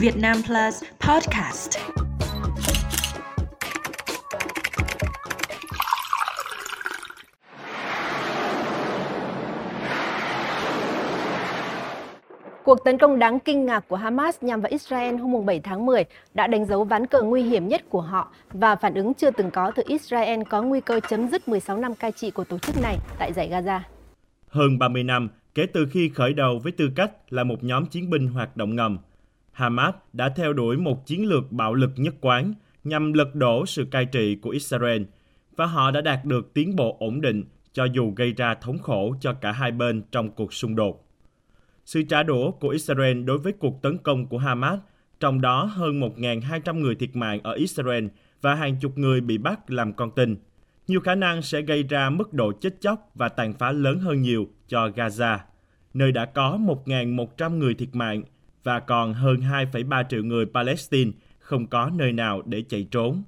[0.00, 1.78] Việt Nam Plus Podcast.
[12.64, 16.04] Cuộc tấn công đáng kinh ngạc của Hamas nhằm vào Israel hôm 7 tháng 10
[16.34, 19.50] đã đánh dấu ván cờ nguy hiểm nhất của họ và phản ứng chưa từng
[19.50, 22.82] có từ Israel có nguy cơ chấm dứt 16 năm cai trị của tổ chức
[22.82, 23.80] này tại giải Gaza.
[24.48, 28.10] Hơn 30 năm kể từ khi khởi đầu với tư cách là một nhóm chiến
[28.10, 28.98] binh hoạt động ngầm,
[29.56, 32.54] Hamas đã theo đuổi một chiến lược bạo lực nhất quán
[32.84, 35.02] nhằm lật đổ sự cai trị của Israel
[35.56, 39.16] và họ đã đạt được tiến bộ ổn định cho dù gây ra thống khổ
[39.20, 41.06] cho cả hai bên trong cuộc xung đột.
[41.84, 44.78] Sự trả đũa của Israel đối với cuộc tấn công của Hamas,
[45.20, 48.06] trong đó hơn 1.200 người thiệt mạng ở Israel
[48.42, 50.36] và hàng chục người bị bắt làm con tin,
[50.88, 54.22] nhiều khả năng sẽ gây ra mức độ chết chóc và tàn phá lớn hơn
[54.22, 55.38] nhiều cho Gaza,
[55.94, 58.22] nơi đã có 1.100 người thiệt mạng
[58.66, 63.22] và còn hơn 2,3 triệu người Palestine không có nơi nào để chạy trốn.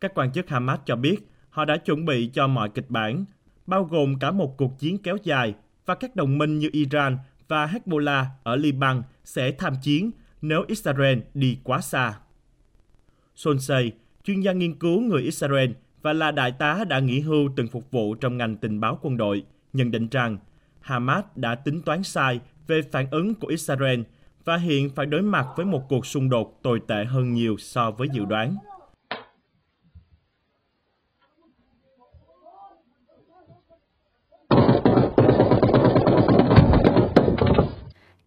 [0.00, 1.16] Các quan chức Hamas cho biết
[1.50, 3.24] họ đã chuẩn bị cho mọi kịch bản,
[3.66, 5.54] bao gồm cả một cuộc chiến kéo dài
[5.86, 7.18] và các đồng minh như Iran
[7.48, 10.10] và Hezbollah ở Liban sẽ tham chiến
[10.42, 12.18] nếu Israel đi quá xa.
[13.34, 13.92] Sonsei,
[14.24, 15.70] chuyên gia nghiên cứu người Israel
[16.02, 19.16] và là đại tá đã nghỉ hưu từng phục vụ trong ngành tình báo quân
[19.16, 20.38] đội, nhận định rằng
[20.80, 24.00] Hamas đã tính toán sai về phản ứng của Israel
[24.46, 27.90] và hiện phải đối mặt với một cuộc xung đột tồi tệ hơn nhiều so
[27.90, 28.56] với dự đoán.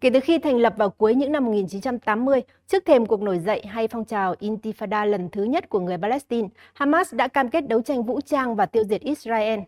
[0.00, 3.62] Kể từ khi thành lập vào cuối những năm 1980, trước thềm cuộc nổi dậy
[3.66, 7.82] hay phong trào Intifada lần thứ nhất của người Palestine, Hamas đã cam kết đấu
[7.82, 9.60] tranh vũ trang và tiêu diệt Israel.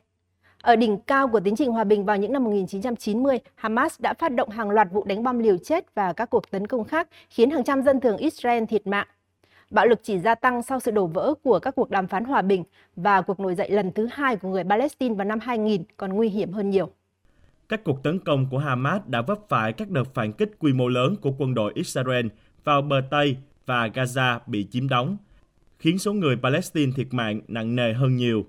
[0.62, 4.34] Ở đỉnh cao của tiến trình hòa bình vào những năm 1990, Hamas đã phát
[4.34, 7.50] động hàng loạt vụ đánh bom liều chết và các cuộc tấn công khác khiến
[7.50, 9.06] hàng trăm dân thường Israel thiệt mạng.
[9.70, 12.42] Bạo lực chỉ gia tăng sau sự đổ vỡ của các cuộc đàm phán hòa
[12.42, 12.64] bình
[12.96, 16.28] và cuộc nổi dậy lần thứ hai của người Palestine vào năm 2000 còn nguy
[16.28, 16.90] hiểm hơn nhiều.
[17.68, 20.88] Các cuộc tấn công của Hamas đã vấp phải các đợt phản kích quy mô
[20.88, 22.26] lớn của quân đội Israel
[22.64, 25.16] vào bờ Tây và Gaza bị chiếm đóng,
[25.78, 28.44] khiến số người Palestine thiệt mạng nặng nề hơn nhiều.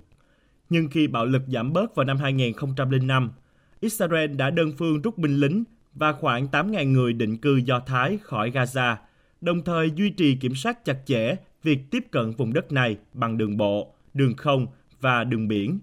[0.74, 3.32] Nhưng khi bạo lực giảm bớt vào năm 2005,
[3.80, 5.64] Israel đã đơn phương rút binh lính
[5.94, 8.96] và khoảng 8.000 người định cư Do Thái khỏi Gaza,
[9.42, 13.38] đồng thời duy trì kiểm soát chặt chẽ việc tiếp cận vùng đất này bằng
[13.38, 14.68] đường bộ, đường không
[15.02, 15.80] và đường biển.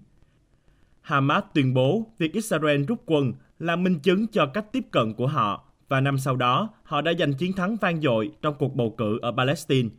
[1.01, 5.27] Hamas tuyên bố việc Israel rút quân là minh chứng cho cách tiếp cận của
[5.27, 8.95] họ và năm sau đó họ đã giành chiến thắng vang dội trong cuộc bầu
[8.97, 9.89] cử ở Palestine.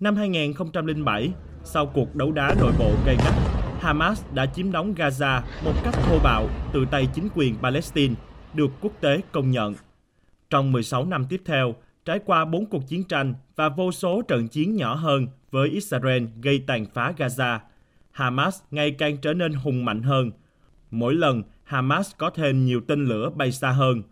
[0.00, 1.32] Năm 2007,
[1.64, 3.49] sau cuộc đấu đá nội bộ gây gắt,
[3.80, 8.14] Hamas đã chiếm đóng Gaza một cách thô bạo từ tay chính quyền Palestine,
[8.54, 9.74] được quốc tế công nhận.
[10.50, 11.74] Trong 16 năm tiếp theo,
[12.04, 16.24] trải qua 4 cuộc chiến tranh và vô số trận chiến nhỏ hơn với Israel
[16.42, 17.58] gây tàn phá Gaza,
[18.12, 20.30] Hamas ngày càng trở nên hùng mạnh hơn.
[20.90, 24.02] Mỗi lần, Hamas có thêm nhiều tên lửa bay xa hơn.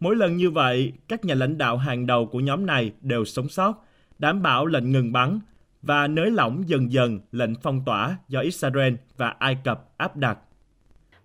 [0.00, 3.48] Mỗi lần như vậy, các nhà lãnh đạo hàng đầu của nhóm này đều sống
[3.48, 3.84] sót,
[4.18, 5.40] đảm bảo lệnh ngừng bắn
[5.86, 10.38] và nới lỏng dần dần lệnh phong tỏa do Israel và Ai Cập áp đặt.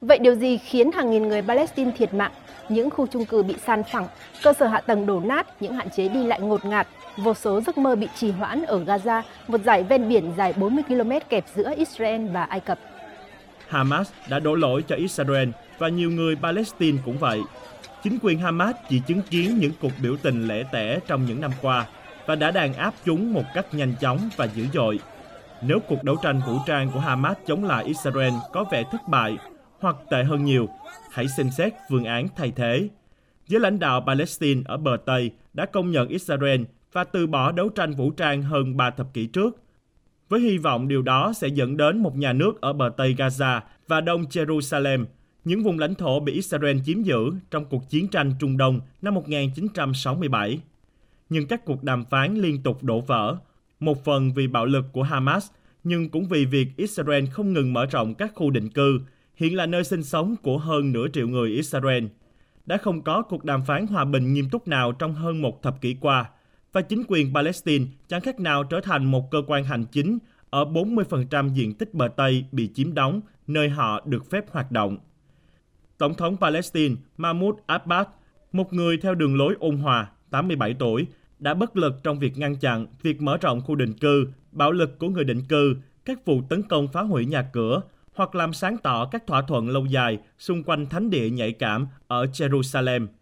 [0.02, 2.32] Vậy điều gì khiến hàng nghìn người Palestine thiệt mạng?
[2.70, 4.08] Những khu chung cư bị san phẳng,
[4.44, 7.62] cơ sở hạ tầng đổ nát, những hạn chế đi lại ngột ngạt, vô số
[7.62, 11.46] giấc mơ bị trì hoãn ở Gaza, một dải ven biển dài 40 km kẹp
[11.56, 12.80] giữa Israel và Ai Cập.
[13.68, 17.42] Hamas đã đổ lỗi cho Israel và nhiều người Palestine cũng vậy.
[18.04, 21.52] Chính quyền Hamas chỉ chứng kiến những cuộc biểu tình lẻ tẻ trong những năm
[21.62, 21.86] qua
[22.26, 25.00] và đã đàn áp chúng một cách nhanh chóng và dữ dội.
[25.62, 29.38] Nếu cuộc đấu tranh vũ trang của Hamas chống lại Israel có vẻ thất bại
[29.80, 30.70] hoặc tệ hơn nhiều,
[31.12, 32.90] hãy xem xét phương án thay thế.
[33.48, 36.62] Giới lãnh đạo Palestine ở bờ Tây đã công nhận Israel
[36.94, 39.64] và từ bỏ đấu tranh vũ trang hơn 3 thập kỷ trước.
[40.30, 43.62] Với hy vọng điều đó sẽ dẫn đến một nhà nước ở bờ Tây Gaza
[43.88, 45.06] và Đông Jerusalem,
[45.44, 49.14] những vùng lãnh thổ bị Israel chiếm giữ trong cuộc chiến tranh Trung Đông năm
[49.14, 50.60] 1967.
[51.32, 53.38] Nhưng các cuộc đàm phán liên tục đổ vỡ,
[53.80, 55.48] một phần vì bạo lực của Hamas,
[55.84, 59.00] nhưng cũng vì việc Israel không ngừng mở rộng các khu định cư,
[59.36, 62.06] hiện là nơi sinh sống của hơn nửa triệu người Israel.
[62.66, 65.82] Đã không có cuộc đàm phán hòa bình nghiêm túc nào trong hơn một thập
[65.82, 66.30] kỷ qua–
[66.74, 70.18] và chính quyền Palestine chẳng khác nào trở thành một cơ quan hành chính
[70.50, 74.98] ở 40% diện tích bờ Tây bị chiếm đóng, nơi họ được phép hoạt động.
[75.98, 78.08] Tổng thống Palestine Mahmoud Abbas,
[78.52, 81.08] một người theo đường lối ôn hòa, 87 tuổi,
[81.42, 85.00] đã bất lực trong việc ngăn chặn việc mở rộng khu định cư, bạo lực
[85.00, 87.82] của người định cư, các vụ tấn công phá hủy nhà cửa
[88.16, 91.88] hoặc làm sáng tỏ các thỏa thuận lâu dài xung quanh thánh địa nhạy cảm
[92.08, 93.08] ở Jerusalem–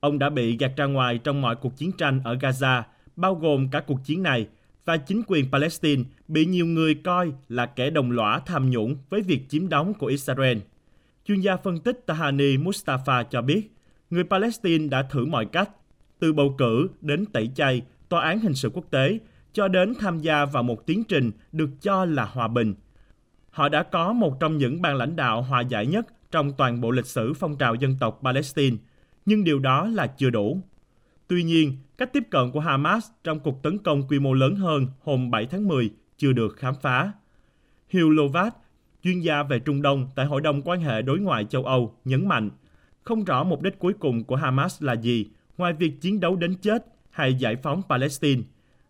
[0.00, 2.82] Ông đã bị gạt ra ngoài trong mọi cuộc chiến tranh ở Gaza
[3.16, 4.46] bao gồm cả cuộc chiến này,
[4.84, 9.22] và chính quyền Palestine bị nhiều người coi là kẻ đồng lõa tham nhũng với
[9.22, 10.58] việc chiếm đóng của Israel.
[11.24, 13.70] Chuyên gia phân tích Tahani Mustafa cho biết,
[14.10, 15.70] người Palestine đã thử mọi cách,
[16.18, 19.18] từ bầu cử đến tẩy chay, tòa án hình sự quốc tế,
[19.52, 22.74] cho đến tham gia vào một tiến trình được cho là hòa bình.
[23.50, 26.90] Họ đã có một trong những ban lãnh đạo hòa giải nhất trong toàn bộ
[26.90, 28.76] lịch sử phong trào dân tộc Palestine,
[29.26, 30.60] nhưng điều đó là chưa đủ.
[31.28, 34.86] Tuy nhiên, cách tiếp cận của Hamas trong cuộc tấn công quy mô lớn hơn
[35.02, 37.12] hôm 7 tháng 10 chưa được khám phá.
[37.92, 38.54] Hugh Lovat,
[39.02, 42.28] chuyên gia về Trung Đông tại Hội đồng quan hệ đối ngoại châu Âu, nhấn
[42.28, 42.50] mạnh,
[43.04, 45.26] không rõ mục đích cuối cùng của Hamas là gì,
[45.58, 48.42] ngoài việc chiến đấu đến chết hay giải phóng Palestine.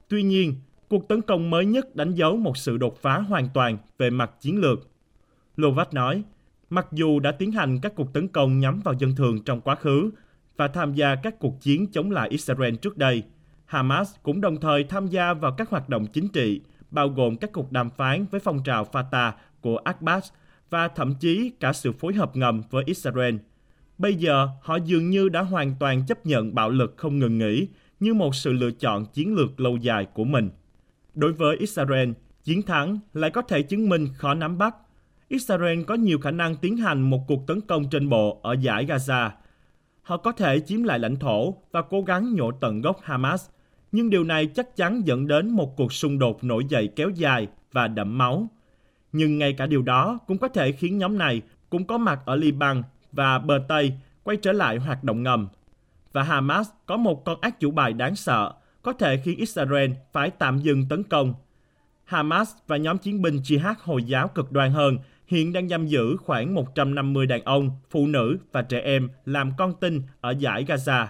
[0.08, 0.54] Tuy nhiên,
[0.88, 4.30] cuộc tấn công mới nhất đánh dấu một sự đột phá hoàn toàn về mặt
[4.40, 4.88] chiến lược.
[5.56, 6.22] Lovat nói,
[6.70, 9.74] mặc dù đã tiến hành các cuộc tấn công nhắm vào dân thường trong quá
[9.74, 10.10] khứ
[10.56, 13.22] và tham gia các cuộc chiến chống lại Israel trước đây,
[13.66, 16.60] Hamas cũng đồng thời tham gia vào các hoạt động chính trị,
[16.90, 20.30] bao gồm các cuộc đàm phán với phong trào Fatah của Abbas
[20.70, 23.36] và thậm chí cả sự phối hợp ngầm với Israel.
[23.98, 27.68] Bây giờ, họ dường như đã hoàn toàn chấp nhận bạo lực không ngừng nghỉ
[28.00, 30.50] như một sự lựa chọn chiến lược lâu dài của mình.
[31.14, 32.10] Đối với Israel,
[32.44, 34.76] chiến thắng lại có thể chứng minh khó nắm bắt.
[35.28, 38.86] Israel có nhiều khả năng tiến hành một cuộc tấn công trên bộ ở giải
[38.86, 39.30] Gaza.
[40.02, 43.48] Họ có thể chiếm lại lãnh thổ và cố gắng nhổ tận gốc Hamas,
[43.92, 47.48] nhưng điều này chắc chắn dẫn đến một cuộc xung đột nổi dậy kéo dài
[47.72, 48.48] và đẫm máu.
[49.12, 52.36] Nhưng ngay cả điều đó cũng có thể khiến nhóm này cũng có mặt ở
[52.36, 52.82] Liban
[53.16, 53.92] và bờ Tây
[54.22, 55.48] quay trở lại hoạt động ngầm.
[56.12, 58.52] Và Hamas có một con ác chủ bài đáng sợ,
[58.82, 61.34] có thể khiến Israel phải tạm dừng tấn công.
[62.04, 66.16] Hamas và nhóm chiến binh Jihad Hồi giáo cực đoan hơn hiện đang giam giữ
[66.16, 71.06] khoảng 150 đàn ông, phụ nữ và trẻ em làm con tin ở giải Gaza.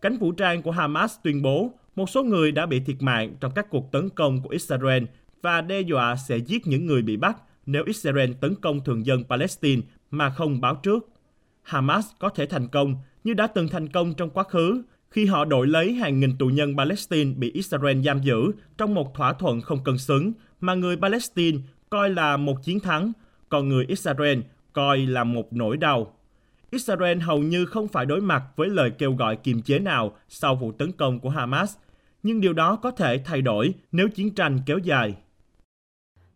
[0.00, 3.52] Cánh vũ trang của Hamas tuyên bố một số người đã bị thiệt mạng trong
[3.54, 5.04] các cuộc tấn công của Israel
[5.42, 7.36] và đe dọa sẽ giết những người bị bắt
[7.66, 11.08] nếu Israel tấn công thường dân Palestine mà không báo trước.
[11.62, 15.44] Hamas có thể thành công như đã từng thành công trong quá khứ khi họ
[15.44, 19.60] đổi lấy hàng nghìn tù nhân Palestine bị Israel giam giữ trong một thỏa thuận
[19.60, 21.58] không cân xứng mà người Palestine
[21.90, 23.12] coi là một chiến thắng,
[23.48, 24.38] còn người Israel
[24.72, 26.16] coi là một nỗi đau.
[26.70, 30.54] Israel hầu như không phải đối mặt với lời kêu gọi kiềm chế nào sau
[30.54, 31.76] vụ tấn công của Hamas,
[32.22, 35.14] nhưng điều đó có thể thay đổi nếu chiến tranh kéo dài.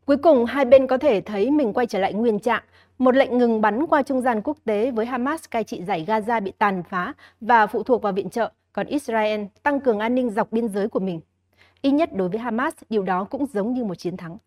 [0.04, 2.62] Cuối cùng, hai bên có thể thấy mình quay trở lại nguyên trạng.
[2.98, 6.42] Một lệnh ngừng bắn qua trung gian quốc tế với Hamas cai trị giải Gaza
[6.42, 10.30] bị tàn phá và phụ thuộc vào viện trợ, còn Israel tăng cường an ninh
[10.30, 11.20] dọc biên giới của mình.
[11.82, 14.38] Ít nhất đối với Hamas, điều đó cũng giống như một chiến thắng.